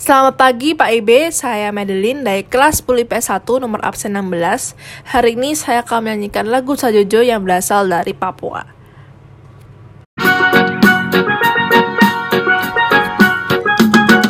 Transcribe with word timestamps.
Selamat 0.00 0.40
pagi 0.40 0.72
Pak 0.72 0.96
Ibe, 0.96 1.28
saya 1.28 1.68
Madeline 1.76 2.24
dari 2.24 2.40
kelas 2.40 2.80
10 2.80 3.04
IPS 3.04 3.36
1 3.36 3.60
nomor 3.60 3.84
absen 3.84 4.16
16. 4.16 4.72
Hari 5.12 5.36
ini 5.36 5.52
saya 5.52 5.84
akan 5.84 6.08
menyanyikan 6.08 6.48
lagu 6.48 6.72
Sajojo 6.72 7.20
yang 7.20 7.44
berasal 7.44 7.84
dari 7.84 8.16
Papua. 8.16 8.64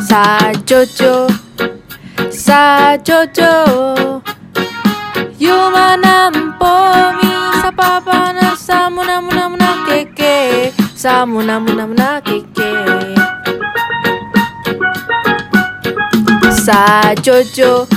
Sajojo, 0.03 1.31
Sajojo, 2.27 3.55
Yuma 5.39 5.95
nampomi, 5.95 7.31
sapapana 7.63 8.59
samuna 8.59 9.23
muna 9.23 9.47
muna 9.47 9.71
keke, 9.87 10.75
samuna 10.99 11.63
muna 11.63 11.87
muna 11.87 12.19
keke. 12.19 12.50
Sa 16.61 17.13
Jojo 17.17 17.89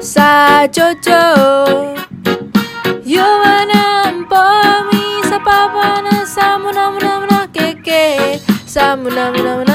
Sa 0.00 0.64
Jojo 0.72 1.20
Yo 3.04 3.26
manampomi 3.44 5.04
sa 5.28 5.36
papa 5.36 6.00
na 6.00 6.24
sa 6.24 6.56
muna 6.56 6.88
muna 6.96 7.12
muna 7.20 7.38
Sa 8.64 8.96
muna 8.96 9.28
muna 9.36 9.52
muna 9.60 9.67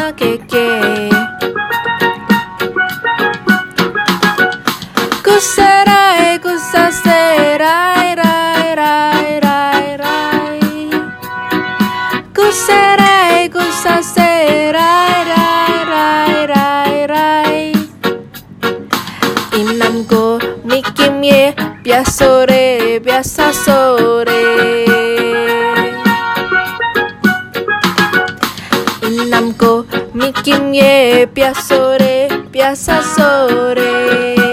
Piassore, 21.83 23.01
piassassore. 23.03 24.85
Namco, 29.27 29.85
mi 30.13 30.31
kim 30.31 30.73
ye, 30.73 31.27
piassore, 31.27 32.29
piassassore. 32.49 34.52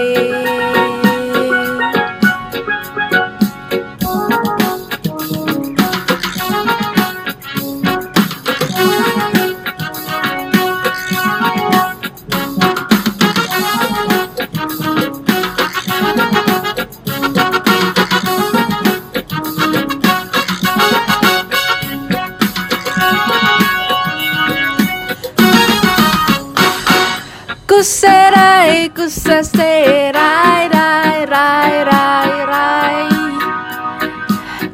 kuserai 27.81 28.85
e 28.85 28.89
kusase 28.89 30.11
rai 30.13 30.69
rai 30.69 31.25
rai 31.33 31.83
rai 31.89 32.33
rai. 32.51 33.07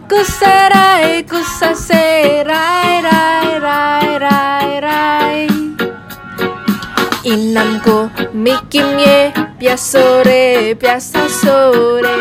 Kuserai 0.09 1.19
e 1.19 1.23
kusase 1.23 2.03
rai 2.52 2.91
rai 3.08 3.47
rai 3.66 4.19
rai 4.25 4.80
rai. 4.88 5.47
Inamko 7.23 7.97
mikimye 8.33 9.31
piasore 9.59 10.75
piasasore. 10.75 12.19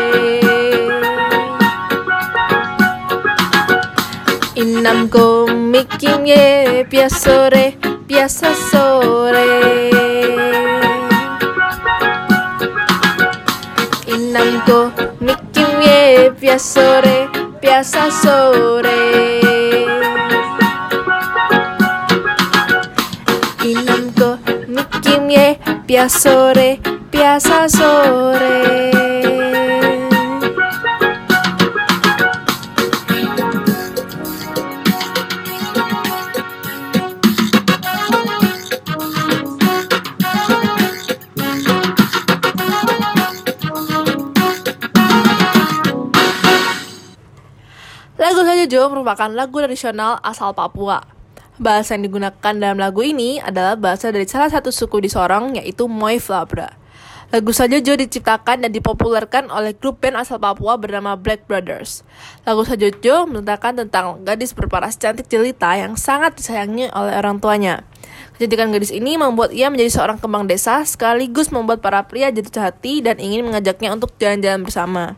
Inamko 4.55 5.47
mikimye 5.73 6.85
piasore 6.89 7.65
piasasore. 8.07 9.96
Ecco, 14.67 14.91
Nico, 15.21 15.61
Nikiwie, 15.61 16.31
Piasore, 16.37 17.29
Piasasore. 17.61 18.91
Inamko, 23.63 24.37
Nikimie, 24.67 25.57
Piasore, 25.85 26.79
Piasasore. 27.09 28.96
Sajojo 48.67 48.91
merupakan 48.91 49.31
lagu 49.31 49.63
tradisional 49.63 50.19
asal 50.19 50.51
Papua. 50.51 50.99
Bahasa 51.55 51.95
yang 51.95 52.11
digunakan 52.11 52.51
dalam 52.51 52.75
lagu 52.75 52.99
ini 52.99 53.39
adalah 53.39 53.79
bahasa 53.79 54.11
dari 54.11 54.27
salah 54.27 54.51
satu 54.51 54.75
suku 54.75 54.99
di 54.99 55.07
Sorong 55.07 55.55
yaitu 55.55 55.87
Moy 55.87 56.19
Flabra. 56.19 56.75
Lagu 57.31 57.55
Sajojo 57.55 57.95
diciptakan 57.95 58.67
dan 58.67 58.75
dipopulerkan 58.75 59.47
oleh 59.55 59.71
grup 59.71 60.03
band 60.03 60.19
asal 60.19 60.35
Papua 60.43 60.75
bernama 60.75 61.15
Black 61.15 61.47
Brothers. 61.47 62.03
Lagu 62.43 62.67
Sajojo 62.67 63.23
menceritakan 63.31 63.87
tentang 63.87 64.19
gadis 64.27 64.51
berparas 64.51 64.99
cantik 64.99 65.31
jelita 65.31 65.71
yang 65.79 65.95
sangat 65.95 66.35
disayangi 66.35 66.91
oleh 66.91 67.15
orang 67.15 67.39
tuanya. 67.39 67.87
Kecantikan 68.35 68.75
gadis 68.75 68.91
ini 68.91 69.15
membuat 69.15 69.55
ia 69.55 69.71
menjadi 69.71 69.95
seorang 69.95 70.19
kembang 70.19 70.43
desa 70.43 70.83
sekaligus 70.83 71.55
membuat 71.55 71.79
para 71.79 72.03
pria 72.03 72.35
jatuh 72.35 72.67
hati 72.67 72.99
dan 72.99 73.15
ingin 73.15 73.47
mengajaknya 73.47 73.95
untuk 73.95 74.11
jalan-jalan 74.19 74.67
bersama. 74.67 75.15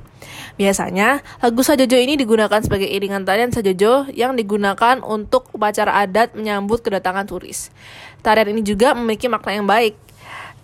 Biasanya, 0.60 1.24
lagu 1.40 1.64
Sajojo 1.64 1.96
ini 1.96 2.20
digunakan 2.20 2.60
sebagai 2.60 2.88
iringan 2.88 3.24
tarian 3.24 3.52
Sajojo 3.52 4.12
yang 4.12 4.36
digunakan 4.36 5.00
untuk 5.06 5.48
upacara 5.56 6.04
adat 6.04 6.36
menyambut 6.36 6.84
kedatangan 6.84 7.26
turis. 7.30 7.72
Tarian 8.20 8.52
ini 8.52 8.62
juga 8.66 8.92
memiliki 8.92 9.32
makna 9.32 9.52
yang 9.56 9.68
baik. 9.68 9.96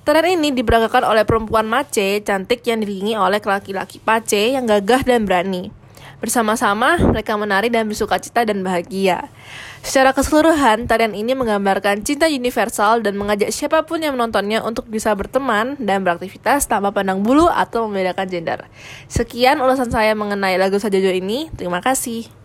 Tarian 0.05 0.37
ini 0.37 0.53
diperagakan 0.53 1.07
oleh 1.07 1.25
perempuan 1.25 1.65
mace 1.65 2.21
cantik 2.21 2.61
yang 2.67 2.83
diringi 2.83 3.17
oleh 3.17 3.41
laki-laki 3.41 3.97
pace 3.97 4.53
yang 4.53 4.69
gagah 4.69 5.01
dan 5.01 5.25
berani. 5.25 5.84
Bersama-sama, 6.25 6.97
mereka 6.97 7.37
menari 7.37 7.69
dan 7.69 7.85
bersuka 7.85 8.17
cita 8.17 8.41
dan 8.41 8.65
bahagia. 8.65 9.29
Secara 9.85 10.09
keseluruhan, 10.09 10.89
tarian 10.89 11.13
ini 11.13 11.37
menggambarkan 11.37 12.01
cinta 12.01 12.25
universal 12.25 13.05
dan 13.05 13.13
mengajak 13.13 13.53
siapa 13.53 13.85
pun 13.85 14.01
yang 14.01 14.17
menontonnya 14.17 14.65
untuk 14.65 14.89
bisa 14.89 15.13
berteman 15.13 15.77
dan 15.77 16.01
beraktivitas 16.01 16.65
tanpa 16.65 16.89
pandang 16.89 17.21
bulu 17.21 17.45
atau 17.45 17.85
membedakan 17.85 18.25
gender. 18.25 18.65
Sekian 19.05 19.61
ulasan 19.61 19.93
saya 19.93 20.17
mengenai 20.17 20.57
lagu 20.57 20.81
Sajojo 20.81 21.13
ini. 21.13 21.53
Terima 21.53 21.77
kasih. 21.77 22.44